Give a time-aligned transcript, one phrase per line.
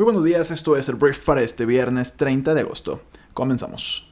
[0.00, 3.02] Muy buenos días, esto es el brief para este viernes 30 de agosto.
[3.34, 4.09] Comenzamos.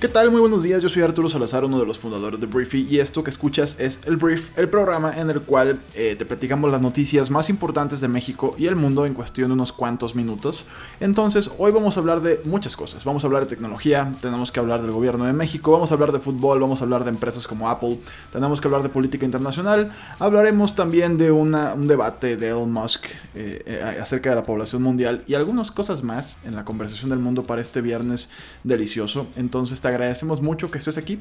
[0.00, 0.30] ¿Qué tal?
[0.30, 3.22] Muy buenos días, yo soy Arturo Salazar, uno de los fundadores de Briefy y esto
[3.22, 7.30] que escuchas es el Brief, el programa en el cual eh, te platicamos las noticias
[7.30, 10.64] más importantes de México y el mundo en cuestión de unos cuantos minutos.
[11.00, 14.58] Entonces, hoy vamos a hablar de muchas cosas, vamos a hablar de tecnología, tenemos que
[14.58, 17.46] hablar del gobierno de México, vamos a hablar de fútbol, vamos a hablar de empresas
[17.46, 17.98] como Apple,
[18.32, 21.52] tenemos que hablar de política internacional, hablaremos también de un
[21.86, 23.04] debate de Elon Musk
[23.34, 27.18] eh, eh, acerca de la población mundial y algunas cosas más en la conversación del
[27.18, 28.30] mundo para este viernes
[28.64, 29.26] delicioso.
[29.36, 31.20] Entonces, agradecemos mucho que estés aquí.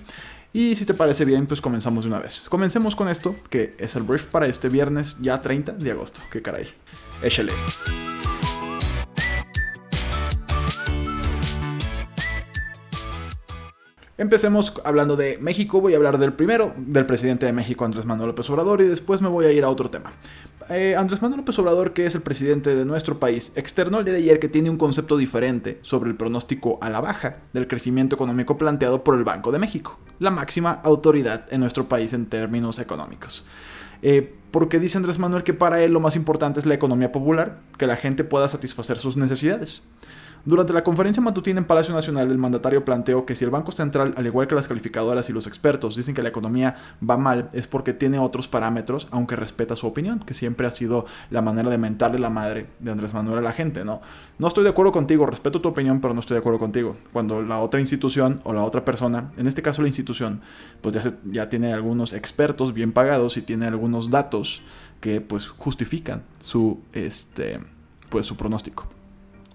[0.52, 2.48] Y si te parece bien, pues comenzamos de una vez.
[2.50, 6.22] Comencemos con esto, que es el brief para este viernes, ya 30 de agosto.
[6.32, 6.68] Que caray.
[7.22, 7.52] Échale.
[14.20, 15.80] Empecemos hablando de México.
[15.80, 19.22] Voy a hablar del primero, del presidente de México, Andrés Manuel López Obrador, y después
[19.22, 20.12] me voy a ir a otro tema.
[20.70, 24.14] Eh, Andrés Manuel López Obrador, que es el presidente de nuestro país, externó el día
[24.16, 28.18] de ayer que tiene un concepto diferente sobre el pronóstico a la baja del crecimiento
[28.18, 32.78] económico planteado por el Banco de México, la máxima autoridad en nuestro país en términos
[32.80, 33.46] económicos.
[34.02, 37.62] Eh, porque dice Andrés Manuel que para él lo más importante es la economía popular,
[37.78, 39.84] que la gente pueda satisfacer sus necesidades.
[40.46, 44.14] Durante la conferencia matutina en Palacio Nacional, el mandatario planteó que si el Banco Central,
[44.16, 47.68] al igual que las calificadoras y los expertos, dicen que la economía va mal, es
[47.68, 51.78] porque tiene otros parámetros, aunque respeta su opinión, que siempre ha sido la manera de
[51.78, 54.02] mentarle la madre de Andrés Manuel a la gente, ¿no?
[54.38, 56.96] No estoy de acuerdo contigo, respeto tu opinión, pero no estoy de acuerdo contigo.
[57.12, 60.42] Cuando la otra institución o la otra persona, en este caso la institución,
[60.82, 64.62] pues ya, ya tiene algunos expertos bien pagados y tiene algunos datos
[65.02, 67.60] que pues justifican su, este,
[68.10, 68.88] pues, su pronóstico.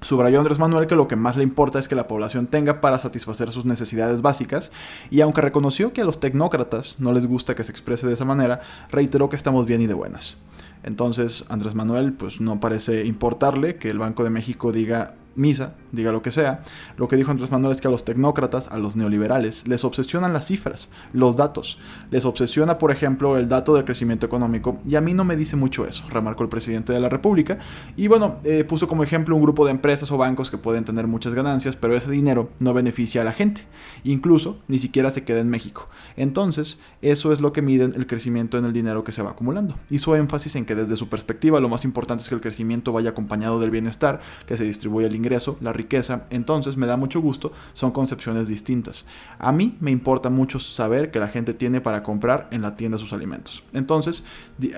[0.05, 2.98] Subrayó Andrés Manuel que lo que más le importa es que la población tenga para
[2.98, 4.70] satisfacer sus necesidades básicas
[5.10, 8.26] y aunque reconoció que a los tecnócratas no les gusta que se exprese de esa
[8.26, 8.60] manera,
[8.91, 10.43] reiteró que estamos bien y de buenas.
[10.82, 16.12] Entonces Andrés Manuel pues no parece importarle que el Banco de México diga misa, diga
[16.12, 16.62] lo que sea,
[16.97, 20.33] lo que dijo Andrés Manuel es que a los tecnócratas, a los neoliberales, les obsesionan
[20.33, 21.78] las cifras, los datos.
[22.11, 25.56] Les obsesiona, por ejemplo, el dato del crecimiento económico, y a mí no me dice
[25.56, 27.59] mucho eso, remarcó el presidente de la República.
[27.97, 31.06] Y bueno, eh, puso como ejemplo un grupo de empresas o bancos que pueden tener
[31.06, 33.62] muchas ganancias, pero ese dinero no beneficia a la gente.
[34.05, 35.89] Incluso ni siquiera se queda en México.
[36.17, 39.77] Entonces, eso es lo que miden el crecimiento en el dinero que se va acumulando.
[39.91, 43.11] Hizo énfasis en que desde su perspectiva lo más importante es que el crecimiento vaya
[43.11, 45.24] acompañado del bienestar, que se distribuya el ingreso,
[45.61, 49.07] la riqueza, entonces me da mucho gusto, son concepciones distintas.
[49.39, 52.99] A mí me importa mucho saber que la gente tiene para comprar en la tienda
[52.99, 53.65] sus alimentos.
[53.73, 54.25] Entonces,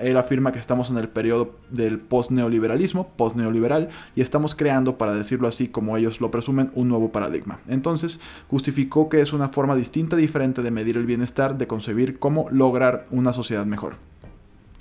[0.01, 5.47] él afirma que estamos en el periodo del post-neoliberalismo, post-neoliberal, y estamos creando, para decirlo
[5.47, 7.59] así como ellos lo presumen, un nuevo paradigma.
[7.67, 8.19] Entonces,
[8.49, 13.05] justificó que es una forma distinta, diferente de medir el bienestar, de concebir cómo lograr
[13.11, 13.95] una sociedad mejor.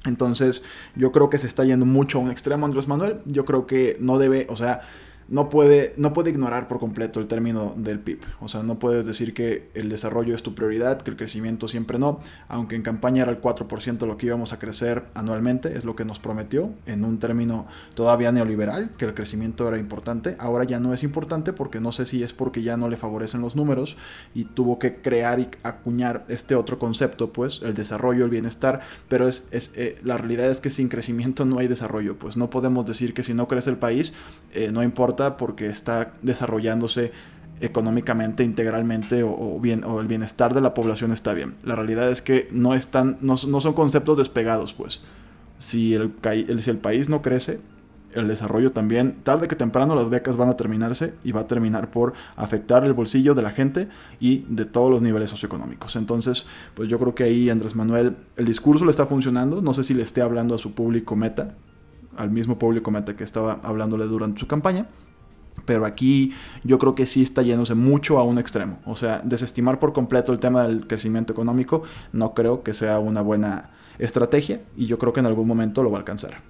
[0.06, 0.62] Entonces,
[0.94, 3.20] yo creo que se está yendo mucho a un extremo Andrés Manuel.
[3.26, 4.82] Yo creo que no debe, o sea,
[5.28, 8.20] no puede, no puede ignorar por completo el término del PIB.
[8.40, 11.98] O sea, no puedes decir que el desarrollo es tu prioridad, que el crecimiento siempre
[11.98, 15.96] no, aunque en campaña era el 4% lo que íbamos a crecer anualmente, es lo
[15.96, 20.36] que nos prometió en un término todavía neoliberal, que el crecimiento era importante.
[20.38, 23.40] Ahora ya no es importante porque no sé si es porque ya no le favorecen
[23.40, 23.96] los números
[24.34, 29.26] y tuvo que crear y acuñar este otro concepto, pues, el desarrollo, el bienestar, pero
[29.28, 32.86] es, es eh, la realidad es que sin crecimiento no hay desarrollo, pues no podemos
[32.86, 34.12] decir que si no crece el país,
[34.52, 37.12] eh, no importa porque está desarrollándose
[37.60, 41.54] económicamente, integralmente o, bien, o el bienestar de la población está bien.
[41.64, 45.00] La realidad es que no, están, no, son conceptos despegados, pues.
[45.58, 46.12] Si el,
[46.58, 47.60] si el país no crece,
[48.12, 51.90] el desarrollo también, tarde que temprano las becas van a terminarse y va a terminar
[51.90, 53.88] por afectar el bolsillo de la gente
[54.20, 55.96] y de todos los niveles socioeconómicos.
[55.96, 59.84] Entonces, pues yo creo que ahí Andrés Manuel, el discurso le está funcionando, no sé
[59.84, 61.54] si le esté hablando a su público meta,
[62.16, 64.86] al mismo público meta que estaba hablándole durante su campaña,
[65.64, 66.32] pero aquí
[66.64, 68.78] yo creo que sí está yéndose mucho a un extremo.
[68.84, 71.82] O sea, desestimar por completo el tema del crecimiento económico
[72.12, 75.90] no creo que sea una buena estrategia y yo creo que en algún momento lo
[75.90, 76.42] va a alcanzar.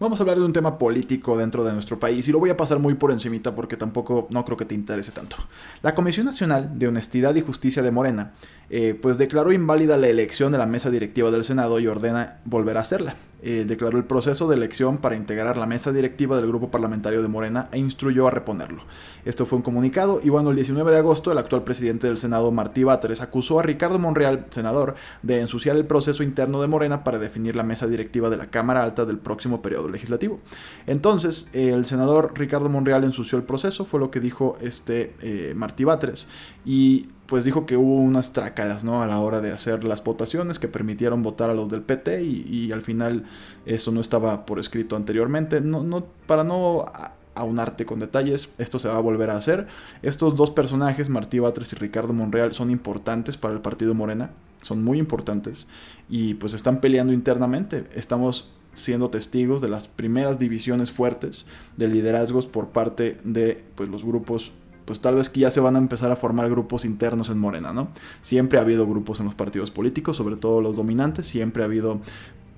[0.00, 2.56] Vamos a hablar de un tema político dentro de nuestro país y lo voy a
[2.56, 5.36] pasar muy por encimita porque tampoco no creo que te interese tanto.
[5.82, 8.32] La Comisión Nacional de Honestidad y Justicia de Morena
[8.70, 12.76] eh, pues declaró inválida la elección de la mesa directiva del Senado y ordena volver
[12.76, 13.14] a hacerla.
[13.46, 17.28] eh, declaró el proceso de elección para integrar la mesa directiva del grupo parlamentario de
[17.28, 18.84] Morena e instruyó a reponerlo.
[19.26, 22.50] Esto fue un comunicado y bueno, el 19 de agosto el actual presidente del Senado,
[22.52, 27.18] Martí Báteres, acusó a Ricardo Monreal, senador, de ensuciar el proceso interno de Morena para
[27.18, 30.40] definir la mesa directiva de la Cámara Alta del próximo periodo legislativo.
[30.86, 35.84] Entonces, el senador Ricardo Monreal ensució el proceso, fue lo que dijo este eh, Martí
[35.84, 36.26] Báteres,
[36.64, 39.02] y pues dijo que hubo unas trácalas, ¿no?
[39.02, 42.70] A la hora de hacer las votaciones que permitieron votar a los del PT y,
[42.72, 43.24] al final
[43.66, 45.60] eso no estaba por escrito anteriormente.
[45.60, 46.86] No, no, para no
[47.34, 49.66] aunarte con detalles, esto se va a volver a hacer.
[50.02, 54.30] Estos dos personajes, Martí Batres y Ricardo Monreal, son importantes para el partido Morena,
[54.62, 55.66] son muy importantes
[56.08, 57.86] y pues están peleando internamente.
[57.94, 64.04] Estamos siendo testigos de las primeras divisiones fuertes de liderazgos por parte de pues, los
[64.04, 64.52] grupos
[64.84, 67.72] pues tal vez que ya se van a empezar a formar grupos internos en Morena,
[67.72, 67.88] ¿no?
[68.20, 72.00] Siempre ha habido grupos en los partidos políticos, sobre todo los dominantes, siempre ha habido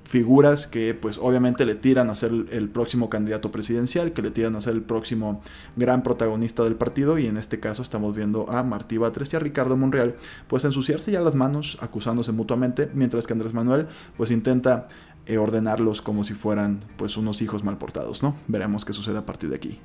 [0.07, 4.55] figuras que pues obviamente le tiran a ser el próximo candidato presidencial, que le tiran
[4.55, 5.41] a ser el próximo
[5.75, 9.41] gran protagonista del partido y en este caso estamos viendo a Martí Batres y a
[9.41, 10.15] Ricardo Monreal
[10.47, 14.87] pues ensuciarse ya las manos acusándose mutuamente, mientras que Andrés Manuel pues intenta
[15.37, 18.37] ordenarlos como si fueran pues unos hijos mal portados, ¿no?
[18.47, 19.81] Veremos qué sucede a partir de aquí.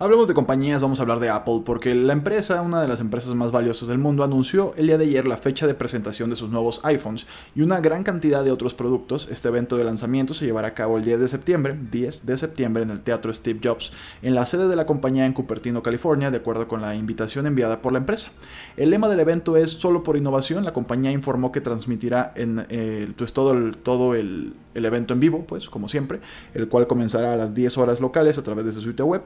[0.00, 3.34] Hablemos de compañías, vamos a hablar de Apple, porque la empresa, una de las empresas
[3.34, 6.50] más valiosas del mundo, anunció el día de ayer la fecha de presentación de sus
[6.50, 9.26] nuevos iPhones y una gran cantidad de otros productos.
[9.28, 12.84] Este evento de lanzamiento se llevará a cabo el 10 de septiembre, 10 de septiembre,
[12.84, 13.90] en el Teatro Steve Jobs,
[14.22, 17.82] en la sede de la compañía en Cupertino, California, de acuerdo con la invitación enviada
[17.82, 18.30] por la empresa.
[18.76, 20.64] El lema del evento es Solo por innovación.
[20.64, 25.44] La compañía informó que transmitirá en, eh, pues, todo, el, todo el, evento en vivo,
[25.44, 26.20] pues como siempre,
[26.54, 29.22] el cual comenzará a las 10 horas locales a través de su sitio web.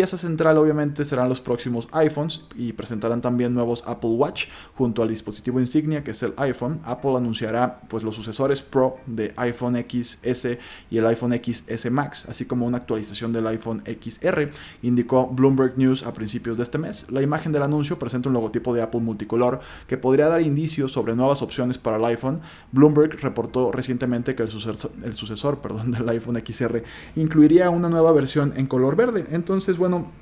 [0.00, 5.10] Pieza central obviamente serán los próximos iPhones y presentarán también nuevos Apple Watch junto al
[5.10, 6.80] dispositivo insignia que es el iPhone.
[6.84, 10.56] Apple anunciará pues los sucesores Pro de iPhone XS
[10.90, 14.48] y el iPhone XS Max, así como una actualización del iPhone XR,
[14.80, 17.04] indicó Bloomberg News a principios de este mes.
[17.10, 21.14] La imagen del anuncio presenta un logotipo de Apple multicolor que podría dar indicios sobre
[21.14, 22.40] nuevas opciones para el iPhone.
[22.72, 26.84] Bloomberg reportó recientemente que el sucesor, el sucesor perdón, del iPhone XR
[27.16, 29.26] incluiría una nueva versión en color verde.
[29.30, 30.19] Entonces, bueno, органом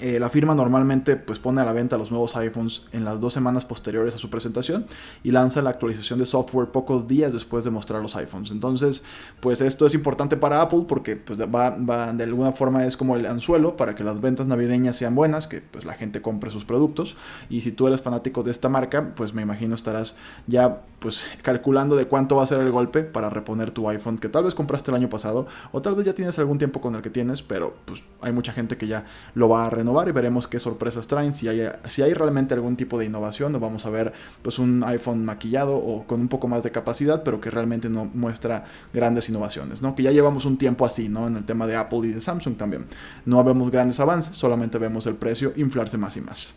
[0.00, 3.34] eh, la firma normalmente pues, pone a la venta los nuevos iPhones en las dos
[3.34, 4.86] semanas posteriores a su presentación
[5.22, 8.50] y lanza la actualización de software pocos días después de mostrar los iPhones.
[8.50, 9.02] Entonces,
[9.40, 13.26] pues esto es importante para Apple porque pues, va, de alguna forma es como el
[13.26, 17.16] anzuelo para que las ventas navideñas sean buenas, que pues la gente compre sus productos.
[17.48, 21.96] Y si tú eres fanático de esta marca, pues me imagino estarás ya pues calculando
[21.96, 24.90] de cuánto va a ser el golpe para reponer tu iPhone que tal vez compraste
[24.90, 27.74] el año pasado o tal vez ya tienes algún tiempo con el que tienes, pero
[27.86, 31.32] pues hay mucha gente que ya lo va a renovar y veremos qué sorpresas traen.
[31.32, 34.84] Si hay, si hay realmente algún tipo de innovación, o vamos a ver pues un
[34.84, 39.28] iPhone maquillado o con un poco más de capacidad, pero que realmente no muestra grandes
[39.28, 39.94] innovaciones, ¿no?
[39.94, 41.26] Que ya llevamos un tiempo así, ¿no?
[41.26, 42.86] En el tema de Apple y de Samsung también.
[43.24, 46.54] No vemos grandes avances, solamente vemos el precio inflarse más y más.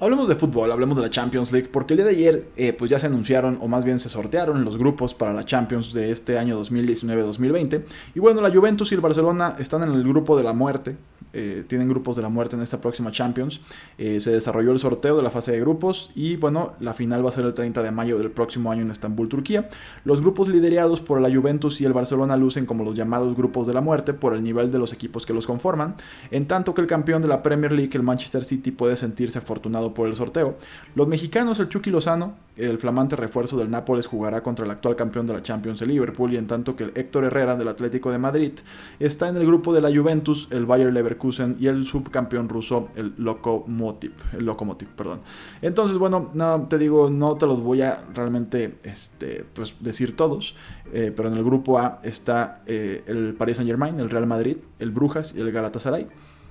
[0.00, 2.88] Hablemos de fútbol, hablemos de la Champions League, porque el día de ayer eh, pues
[2.88, 6.38] ya se anunciaron, o más bien se sortearon los grupos para la Champions de este
[6.38, 7.82] año 2019-2020.
[8.14, 10.96] Y bueno, la Juventus y el Barcelona están en el grupo de la muerte,
[11.32, 13.60] eh, tienen grupos de la muerte en esta próxima Champions.
[13.98, 17.28] Eh, se desarrolló el sorteo de la fase de grupos y bueno, la final va
[17.28, 19.68] a ser el 30 de mayo del próximo año en Estambul, Turquía.
[20.04, 23.74] Los grupos liderados por la Juventus y el Barcelona lucen como los llamados grupos de
[23.74, 25.94] la muerte por el nivel de los equipos que los conforman,
[26.30, 29.94] en tanto que el campeón de la Premier League, el Manchester City, puede sentirse afortunado
[29.94, 30.56] por el sorteo.
[30.94, 35.26] Los mexicanos, el Chucky Lozano, el flamante refuerzo del Nápoles, jugará contra el actual campeón
[35.26, 38.18] de la Champions, el Liverpool, y en tanto que el Héctor Herrera del Atlético de
[38.18, 38.52] Madrid
[38.98, 41.18] está en el grupo de la Juventus, el Bayer Leverkusen
[41.58, 45.20] y el subcampeón ruso, el Lokomotiv, el Lokomotiv, perdón.
[45.62, 50.56] Entonces, bueno, no, te digo, no te los voy a realmente este, pues, decir todos,
[50.92, 54.56] eh, pero en el grupo A está eh, el Paris Saint Germain, el Real Madrid,
[54.78, 56.06] el Brujas y el Galatasaray.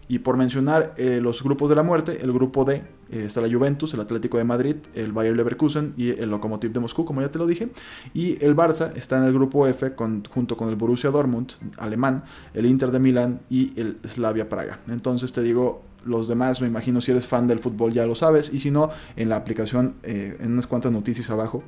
[0.10, 3.52] Y por mencionar eh, los grupos de la muerte, el grupo D eh, está la
[3.52, 7.30] Juventus, el Atlético de Madrid, el Bayer Leverkusen y el Lokomotiv de Moscú, como ya
[7.30, 7.70] te lo dije.
[8.14, 12.24] Y el Barça está en el grupo F junto con el Borussia Dortmund, alemán,
[12.54, 14.80] el Inter de Milán y el Slavia Praga.
[14.88, 18.54] Entonces te digo, los demás, me imagino si eres fan del fútbol ya lo sabes.
[18.54, 21.64] Y si no, en la aplicación, eh, en unas cuantas noticias abajo,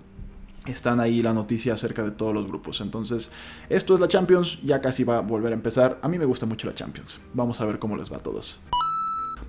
[0.66, 2.82] están ahí la noticia acerca de todos los grupos.
[2.82, 3.32] Entonces,
[3.70, 6.00] esto es la Champions, ya casi va a volver a empezar.
[6.01, 7.20] A mí me gusta mucho la Champions.
[7.34, 8.62] Vamos a ver cómo les va a todos.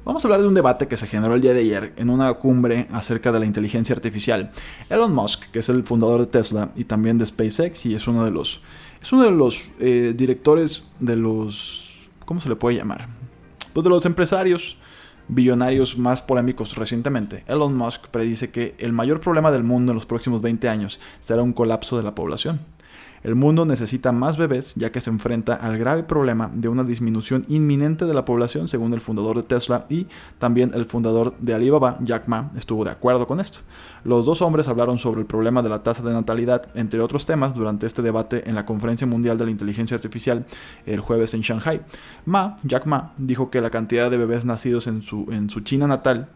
[0.05, 2.33] Vamos a hablar de un debate que se generó el día de ayer en una
[2.35, 4.51] cumbre acerca de la inteligencia artificial.
[4.89, 8.25] Elon Musk, que es el fundador de Tesla y también de SpaceX y es uno
[8.25, 8.63] de los,
[9.03, 13.09] es uno de los eh, directores de los, ¿cómo se le puede llamar?
[13.75, 14.79] Pues de los empresarios
[15.31, 20.07] billonarios más polémicos recientemente, Elon Musk predice que el mayor problema del mundo en los
[20.07, 22.61] próximos 20 años será un colapso de la población.
[23.23, 27.45] El mundo necesita más bebés ya que se enfrenta al grave problema de una disminución
[27.49, 30.07] inminente de la población según el fundador de Tesla y
[30.39, 33.59] también el fundador de Alibaba, Jack Ma, estuvo de acuerdo con esto.
[34.05, 37.55] Los dos hombres hablaron sobre el problema de la tasa de natalidad, entre otros temas,
[37.55, 40.47] durante este debate en la Conferencia Mundial de la Inteligencia Artificial
[40.87, 41.83] el jueves en Shanghai.
[42.25, 45.87] Ma, Jack Ma, dijo que la cantidad de bebés nacidos en su, en su China
[45.87, 46.31] natal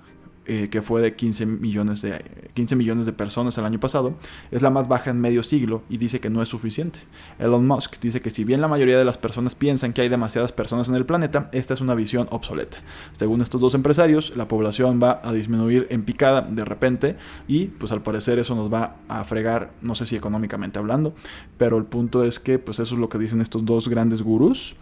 [0.46, 2.22] eh, que fue de 15 millones de,
[2.52, 4.14] 15 millones de personas el año pasado,
[4.50, 7.00] es la más baja en medio siglo y dice que no es suficiente.
[7.38, 10.52] Elon Musk dice que si bien la mayoría de las personas piensan que hay demasiadas
[10.52, 12.78] personas en el planeta, esta es una visión obsoleta.
[13.12, 17.16] Según estos dos empresarios, la población va a disminuir en picada de repente
[17.48, 21.14] y pues al parecer eso nos va a fregar, no sé si económicamente hablando,
[21.56, 24.76] pero el punto es que pues eso es lo que dicen estos dos grandes gurús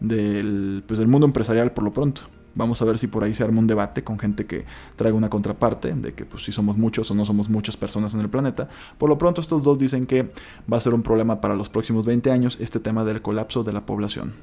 [0.00, 2.22] del, pues, del mundo empresarial por lo pronto.
[2.54, 4.64] Vamos a ver si por ahí se arma un debate con gente que
[4.96, 8.20] traiga una contraparte de que pues si somos muchos o no somos muchas personas en
[8.20, 8.68] el planeta.
[8.98, 10.30] Por lo pronto estos dos dicen que
[10.70, 13.72] va a ser un problema para los próximos 20 años este tema del colapso de
[13.72, 14.34] la población.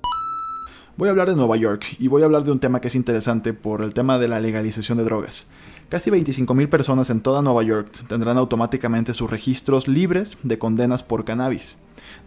[0.97, 2.95] Voy a hablar de Nueva York y voy a hablar de un tema que es
[2.95, 5.47] interesante por el tema de la legalización de drogas.
[5.89, 11.25] Casi 25.000 personas en toda Nueva York tendrán automáticamente sus registros libres de condenas por
[11.25, 11.77] cannabis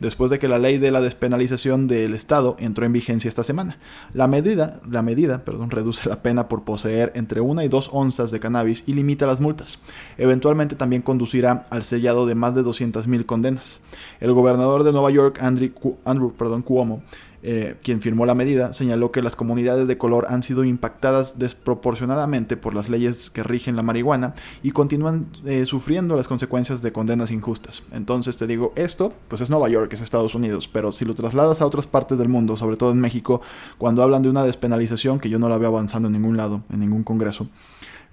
[0.01, 3.79] después de que la ley de la despenalización del Estado entró en vigencia esta semana.
[4.13, 8.31] La medida, la medida perdón, reduce la pena por poseer entre una y dos onzas
[8.31, 9.81] de cannabis y limita las multas.
[10.17, 13.81] Eventualmente también conducirá al sellado de más de 200.000 condenas.
[14.21, 15.73] El gobernador de Nueva York, Andrew,
[16.05, 17.03] Andrew perdón, Cuomo,
[17.41, 22.57] eh, quien firmó la medida, señaló que las comunidades de color han sido impactadas desproporcionadamente
[22.57, 27.31] por las leyes que rigen la marihuana y continúan eh, sufriendo las consecuencias de condenas
[27.31, 27.85] injustas.
[27.93, 31.61] Entonces te digo, esto pues es Nueva York, es Estados Unidos, pero si lo trasladas
[31.61, 33.41] a otras partes del mundo, sobre todo en México,
[33.79, 36.81] cuando hablan de una despenalización, que yo no la veo avanzando en ningún lado, en
[36.81, 37.49] ningún congreso,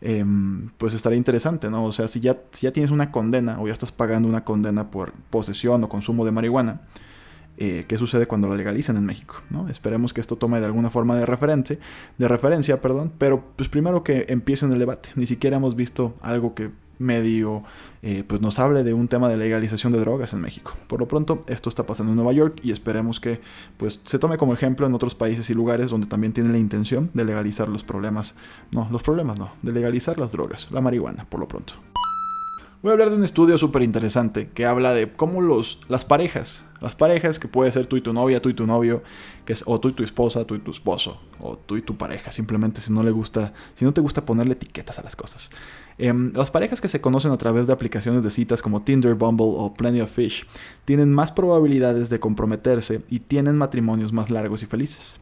[0.01, 1.83] em, pues estaría interesante, ¿no?
[1.83, 4.91] O sea, si ya, si ya tienes una condena o ya estás pagando una condena
[4.91, 6.81] por posesión o consumo de marihuana,
[7.57, 9.41] eh, qué sucede cuando la legalizan en México.
[9.49, 9.69] ¿no?
[9.69, 11.79] Esperemos que esto tome de alguna forma de, referente,
[12.17, 15.09] de referencia, perdón, pero pues primero que empiecen el debate.
[15.15, 17.63] Ni siquiera hemos visto algo que medio
[18.01, 20.73] eh, pues nos hable de un tema de legalización de drogas en México.
[20.87, 23.41] Por lo pronto, esto está pasando en Nueva York y esperemos que
[23.77, 27.09] pues se tome como ejemplo en otros países y lugares donde también tienen la intención
[27.13, 28.35] de legalizar los problemas,
[28.71, 31.73] no, los problemas no, de legalizar las drogas, la marihuana, por lo pronto.
[32.81, 36.63] Voy a hablar de un estudio súper interesante que habla de cómo los, las parejas,
[36.85, 39.01] las parejas que puede ser tú y tu novia, tú y tu novio,
[39.43, 41.97] que es, o tú y tu esposa, tú y tu esposo, o tú y tu
[41.97, 45.49] pareja, simplemente si no le gusta, si no te gusta ponerle etiquetas a las cosas.
[45.97, 49.47] Em, las parejas que se conocen a través de aplicaciones de citas como Tinder, Bumble
[49.49, 50.45] o Plenty of Fish
[50.85, 55.19] tienen más probabilidades de comprometerse y tienen matrimonios más largos y felices.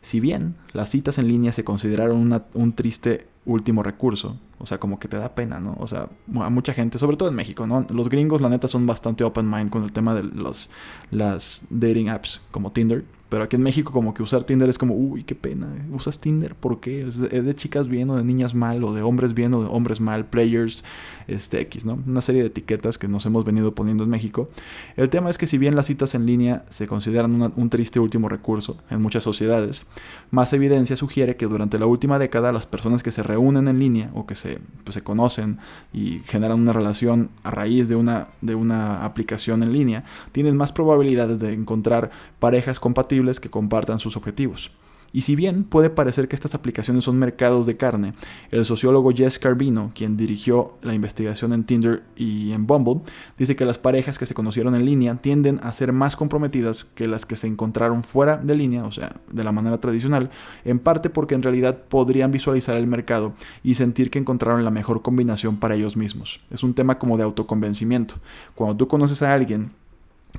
[0.00, 4.38] Si bien las citas en línea se consideraron un triste último recurso.
[4.58, 5.76] O sea, como que te da pena, ¿no?
[5.78, 6.08] O sea,
[6.40, 7.86] a mucha gente, sobre todo en México, ¿no?
[7.92, 10.70] Los gringos, la neta, son bastante open mind con el tema de los,
[11.10, 13.04] las dating apps como Tinder.
[13.34, 15.66] Pero aquí en México como que usar Tinder es como, uy, qué pena.
[15.90, 16.54] ¿Usas Tinder?
[16.54, 17.00] ¿Por qué?
[17.00, 18.84] ¿Es de, chicas bien o de niñas mal?
[18.84, 20.26] ¿O de hombres bien o de hombres mal?
[20.26, 20.84] Players,
[21.26, 21.98] este X, ¿no?
[22.06, 24.48] Una serie de etiquetas que nos hemos venido poniendo en México.
[24.96, 28.28] El tema es que si bien las citas en línea se consideran un triste último
[28.28, 29.86] recurso en muchas sociedades,
[30.30, 34.10] más evidencia sugiere que durante la última década las personas que se reúnen en línea
[34.14, 35.58] o que se, pues, se conocen
[35.92, 40.70] y generan una relación a raíz de una, de una aplicación en línea, tienen más
[40.72, 44.70] probabilidades de encontrar parejas compatibles que compartan sus objetivos.
[45.14, 48.14] Y si bien puede parecer que estas aplicaciones son mercados de carne,
[48.50, 53.00] el sociólogo Jess Carbino, quien dirigió la investigación en Tinder y en Bumble,
[53.38, 57.06] dice que las parejas que se conocieron en línea tienden a ser más comprometidas que
[57.06, 60.30] las que se encontraron fuera de línea, o sea, de la manera tradicional,
[60.64, 65.02] en parte porque en realidad podrían visualizar el mercado y sentir que encontraron la mejor
[65.02, 66.40] combinación para ellos mismos.
[66.50, 68.16] Es un tema como de autoconvencimiento.
[68.56, 69.70] Cuando tú conoces a alguien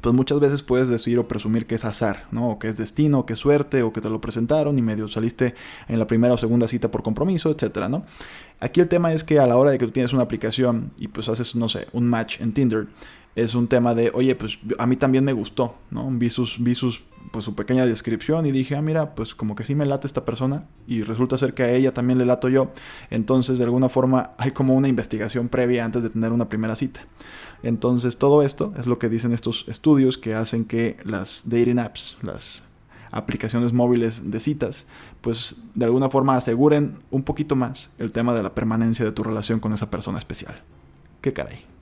[0.02, 2.50] pues muchas veces puedes decir o presumir que es azar, ¿no?
[2.50, 5.08] O que es destino, o que es suerte, o que te lo presentaron y medio
[5.08, 5.56] saliste
[5.88, 8.06] en la primera o segunda cita por compromiso, etcétera, ¿no?
[8.60, 11.08] Aquí el tema es que a la hora de que tú tienes una aplicación y
[11.08, 12.88] pues haces, no sé, un match en Tinder,
[13.36, 16.10] es un tema de, oye, pues a mí también me gustó, ¿no?
[16.10, 19.64] Vi sus, vi sus, pues su pequeña descripción y dije, ah, mira, pues como que
[19.64, 22.72] sí me late esta persona y resulta ser que a ella también le lato yo.
[23.10, 27.02] Entonces, de alguna forma, hay como una investigación previa antes de tener una primera cita.
[27.64, 32.18] Entonces, todo esto es lo que dicen estos estudios que hacen que las dating apps,
[32.22, 32.64] las
[33.12, 34.88] aplicaciones móviles de citas,
[35.22, 39.24] pues de alguna forma aseguren un poquito más el tema de la permanencia de tu
[39.24, 40.62] relación con esa persona especial.
[41.22, 41.75] ¿Qué caray?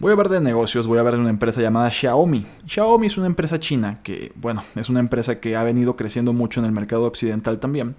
[0.00, 2.46] Voy a hablar de negocios, voy a hablar de una empresa llamada Xiaomi.
[2.66, 6.58] Xiaomi es una empresa china que, bueno, es una empresa que ha venido creciendo mucho
[6.58, 7.96] en el mercado occidental también.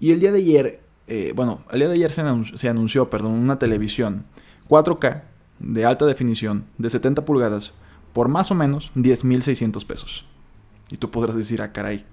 [0.00, 3.58] Y el día de ayer, eh, bueno, el día de ayer se anunció, perdón, una
[3.58, 4.24] televisión
[4.70, 5.24] 4K
[5.58, 7.74] de alta definición de 70 pulgadas
[8.14, 10.24] por más o menos 10.600 pesos.
[10.90, 12.06] Y tú podrás decir, ah, caray,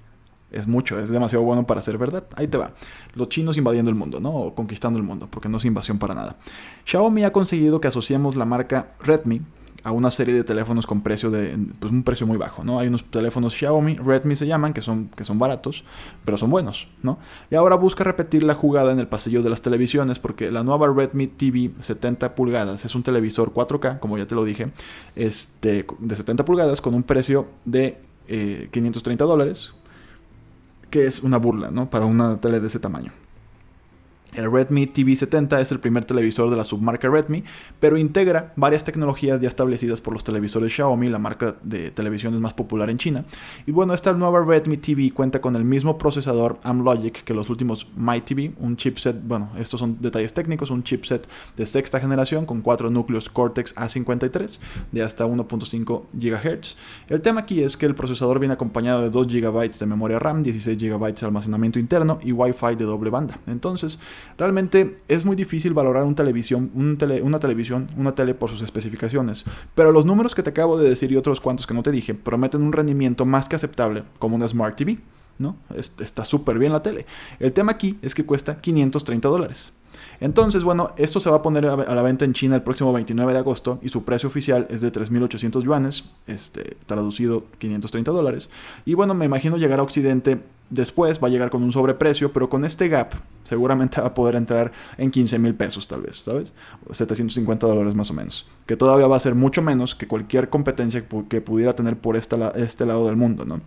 [0.51, 2.25] es mucho, es demasiado bueno para ser verdad.
[2.36, 2.74] Ahí te va.
[3.15, 4.32] Los chinos invadiendo el mundo, ¿no?
[4.32, 6.38] O conquistando el mundo, porque no es invasión para nada.
[6.86, 9.41] Xiaomi ha conseguido que asociemos la marca Redmi
[9.84, 12.79] a una serie de teléfonos con precio de pues, un precio muy bajo, ¿no?
[12.79, 15.84] Hay unos teléfonos Xiaomi, Redmi se llaman, que son, que son baratos,
[16.25, 17.20] pero son buenos, ¿no?
[17.50, 20.88] Y ahora busca repetir la jugada en el pasillo de las televisiones porque la nueva
[20.94, 24.72] Redmi TV 70 pulgadas es un televisor 4K, como ya te lo dije,
[25.15, 29.74] este, de 70 pulgadas con un precio de 530 eh, dólares,
[30.89, 31.89] que es una burla, ¿no?
[31.89, 33.12] Para una tele de ese tamaño.
[34.39, 37.43] El Redmi TV70 es el primer televisor de la submarca Redmi,
[37.81, 42.53] pero integra varias tecnologías ya establecidas por los televisores Xiaomi, la marca de televisiones más
[42.53, 43.25] popular en China.
[43.65, 47.86] Y bueno, esta nueva Redmi TV cuenta con el mismo procesador Amlogic que los últimos
[47.98, 51.27] My TV, un chipset, bueno, estos son detalles técnicos, un chipset
[51.58, 54.60] de sexta generación con cuatro núcleos Cortex A53
[54.93, 56.77] de hasta 1.5 GHz.
[57.10, 60.43] El tema aquí es que el procesador viene acompañado de 2 GB de memoria RAM,
[60.43, 63.38] 16 GB de almacenamiento interno y Wi-Fi de doble banda.
[63.46, 64.00] Entonces,
[64.38, 69.46] Realmente es muy difícil valorar una televisión, una televisión, una tele por sus especificaciones,
[69.76, 72.14] pero los números que te acabo de decir y otros cuantos que no te dije
[72.14, 75.00] prometen un rendimiento más que aceptable como una Smart TV.
[75.38, 75.56] ¿no?
[75.74, 77.06] Está súper bien la tele.
[77.40, 79.72] El tema aquí es que cuesta 530 dólares.
[80.19, 83.34] Entonces, bueno, esto se va a poner a la venta en China el próximo 29
[83.34, 88.50] de agosto y su precio oficial es de 3.800 yuanes, este, traducido 530 dólares.
[88.86, 92.48] Y bueno, me imagino llegar a Occidente Después va a llegar con un sobreprecio, pero
[92.48, 96.53] con este gap seguramente va a poder entrar en 15 mil pesos tal vez, ¿sabes?
[96.91, 98.46] 750 dólares más o menos.
[98.67, 102.86] Que todavía va a ser mucho menos que cualquier competencia que pudiera tener por este
[102.86, 103.62] lado del mundo, ¿no?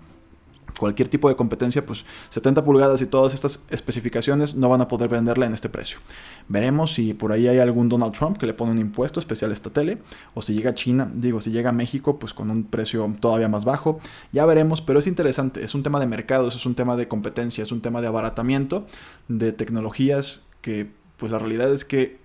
[0.79, 5.09] Cualquier tipo de competencia, pues 70 pulgadas y todas estas especificaciones no van a poder
[5.09, 5.99] venderla en este precio.
[6.49, 9.55] Veremos si por ahí hay algún Donald Trump que le pone un impuesto especial a
[9.55, 9.99] esta tele,
[10.35, 13.49] o si llega a China, digo, si llega a México, pues con un precio todavía
[13.49, 14.01] más bajo.
[14.33, 17.63] Ya veremos, pero es interesante, es un tema de mercados, es un tema de competencia,
[17.63, 18.87] es un tema de abaratamiento
[19.29, 22.22] de tecnologías que pues la realidad es que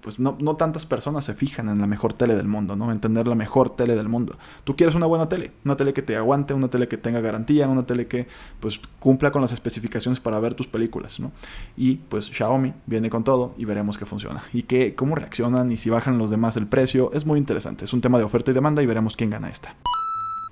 [0.00, 2.90] pues no, no, tantas personas se fijan en la mejor tele del mundo, ¿no?
[2.90, 4.36] En tener la mejor tele del mundo.
[4.64, 7.68] Tú quieres una buena tele, una tele que te aguante, una tele que tenga garantía,
[7.68, 8.26] una tele que
[8.60, 11.32] pues cumpla con las especificaciones para ver tus películas, ¿no?
[11.76, 14.42] Y pues Xiaomi viene con todo y veremos qué funciona.
[14.52, 17.10] Y que, cómo reaccionan y si bajan los demás el precio.
[17.12, 19.76] Es muy interesante, es un tema de oferta y demanda y veremos quién gana esta.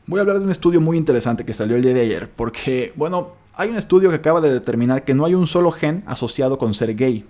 [0.06, 2.92] Voy a hablar de un estudio muy interesante que salió el día de ayer, porque,
[2.96, 6.58] bueno, hay un estudio que acaba de determinar que no hay un solo gen asociado
[6.58, 7.26] con ser gay.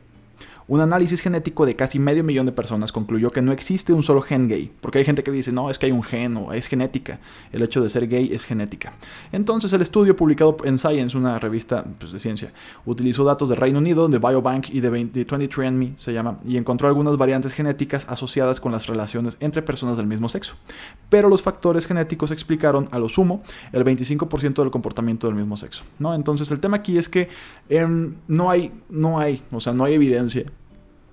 [0.70, 4.20] Un análisis genético de casi medio millón de personas concluyó que no existe un solo
[4.20, 6.66] gen gay, porque hay gente que dice, no, es que hay un gen o es
[6.66, 7.20] genética,
[7.52, 8.92] el hecho de ser gay es genética.
[9.33, 12.52] Entonces el estudio publicado en Science, una revista pues, de ciencia,
[12.85, 17.16] utilizó datos de Reino Unido, de Biobank y de, 23andMe, se llama, y encontró algunas
[17.16, 20.52] variantes genéticas asociadas con las relaciones entre personas del mismo sexo.
[21.09, 25.85] Pero los factores genéticos explicaron a lo sumo el 25% del comportamiento del mismo sexo.
[25.98, 26.14] ¿no?
[26.14, 27.31] Entonces el tema aquí es que
[27.70, 30.44] em, no hay, no hay, o sea, no hay evidencia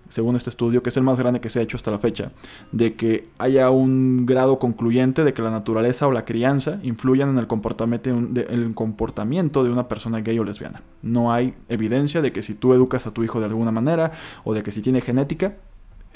[0.10, 2.32] según este estudio, que es el más grande que se ha hecho hasta la fecha,
[2.72, 7.38] de que haya un grado concluyente de que la naturaleza o la crianza influyan en
[7.38, 10.84] el comportamiento de, el comportamiento de una persona gay o lesbiana.
[11.02, 14.12] No hay evidencia de que si tú educas a tu hijo de alguna manera
[14.44, 15.56] o de que si tiene genética,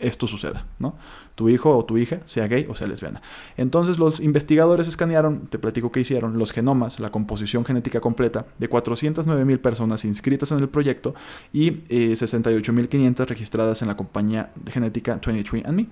[0.02, 0.96] esto suceda, ¿no?
[1.36, 3.22] Tu hijo o tu hija sea gay o sea lesbiana.
[3.58, 8.68] Entonces los investigadores escanearon, te platico que hicieron, los genomas, la composición genética completa de
[8.68, 11.16] 409 mil personas inscritas en el proyecto
[11.54, 15.88] y eh, 68.500 registradas en la compañía genética 23andMe.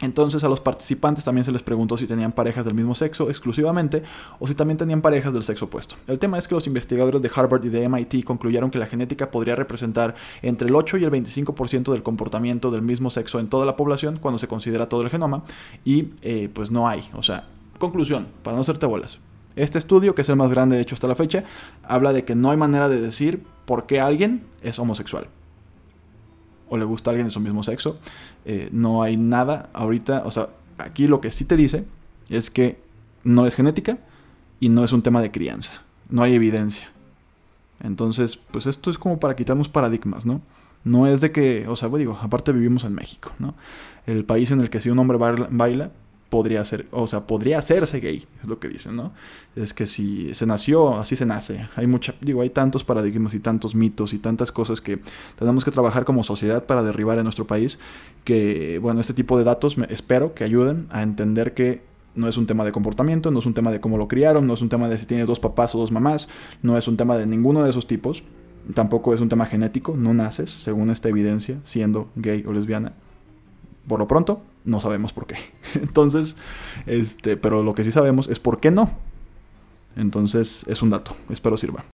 [0.00, 4.02] Entonces a los participantes también se les preguntó si tenían parejas del mismo sexo exclusivamente
[4.38, 5.96] o si también tenían parejas del sexo opuesto.
[6.06, 9.30] El tema es que los investigadores de Harvard y de MIT concluyeron que la genética
[9.30, 13.66] podría representar entre el 8 y el 25% del comportamiento del mismo sexo en toda
[13.66, 15.42] la población cuando se considera todo el genoma
[15.84, 17.08] y eh, pues no hay.
[17.14, 19.18] O sea, conclusión, para no hacerte bolas.
[19.56, 21.42] Este estudio, que es el más grande de hecho hasta la fecha,
[21.82, 25.28] habla de que no hay manera de decir por qué alguien es homosexual
[26.70, 27.98] o le gusta a alguien de su mismo sexo.
[28.44, 31.84] Eh, no hay nada ahorita, o sea, aquí lo que sí te dice
[32.28, 32.80] es que
[33.24, 33.98] no es genética
[34.60, 35.82] y no es un tema de crianza.
[36.08, 36.90] No hay evidencia.
[37.80, 40.40] Entonces, pues esto es como para quitarnos paradigmas, ¿no?
[40.84, 43.54] No es de que, o sea, digo, aparte vivimos en México, ¿no?
[44.06, 45.90] El país en el que si un hombre baila,
[46.28, 49.12] podría ser, o sea, podría hacerse gay, es lo que dicen, ¿no?
[49.56, 51.68] Es que si se nació, así se nace.
[51.74, 55.00] Hay mucha, digo, hay tantos paradigmas y tantos mitos y tantas cosas que
[55.38, 57.78] tenemos que trabajar como sociedad para derribar en nuestro país,
[58.24, 61.82] que, bueno, este tipo de datos espero que ayuden a entender que
[62.14, 64.54] no es un tema de comportamiento, no es un tema de cómo lo criaron, no
[64.54, 66.28] es un tema de si tiene dos papás o dos mamás,
[66.62, 68.22] no es un tema de ninguno de esos tipos,
[68.74, 72.92] tampoco es un tema genético, no naces, según esta evidencia, siendo gay o lesbiana.
[73.86, 75.36] Por lo pronto, No sabemos por qué.
[75.74, 76.36] Entonces,
[76.86, 78.90] este, pero lo que sí sabemos es por qué no.
[79.96, 81.16] Entonces, es un dato.
[81.30, 81.86] Espero sirva.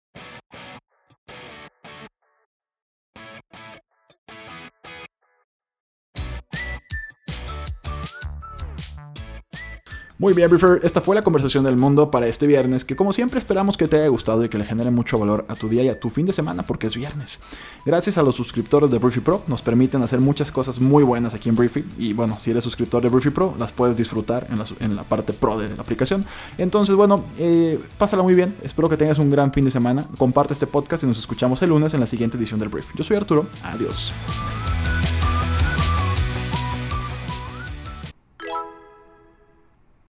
[10.23, 13.41] Muy bien, Briefer, esta fue la conversación del mundo para este viernes, que como siempre
[13.41, 15.89] esperamos que te haya gustado y que le genere mucho valor a tu día y
[15.89, 17.41] a tu fin de semana, porque es viernes.
[17.85, 21.49] Gracias a los suscriptores de Briefy Pro, nos permiten hacer muchas cosas muy buenas aquí
[21.49, 24.47] en Briefy, y bueno, si eres suscriptor de Briefy Pro, las puedes disfrutar
[24.79, 26.25] en la, parte pro de la aplicación.
[26.57, 30.53] Entonces, bueno, eh, pásala muy bien, espero que tengas un gran fin de semana, comparte
[30.53, 32.95] este podcast y nos escuchamos el lunes en la siguiente edición del Brief.
[32.95, 34.15] Yo soy Arturo, adiós.